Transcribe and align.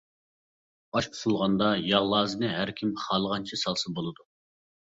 ئاش 0.95 1.09
ئۇسۇلغاندا 1.11 1.67
ياغ 1.89 2.09
لازىنى 2.13 2.51
ھەر 2.55 2.73
كىم 2.81 2.97
خالىغانچە 3.05 3.63
سالسا 3.67 3.97
بولىدۇ. 4.01 4.31